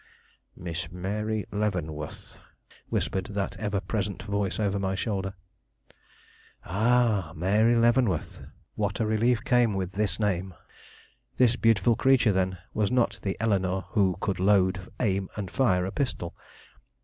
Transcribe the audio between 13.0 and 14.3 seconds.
the Eleanore who